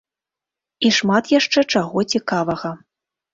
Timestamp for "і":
0.87-0.89